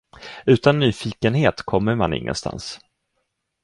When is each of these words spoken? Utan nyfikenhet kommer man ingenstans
Utan 0.45 0.79
nyfikenhet 0.79 1.61
kommer 1.61 1.95
man 1.95 2.13
ingenstans 2.13 2.79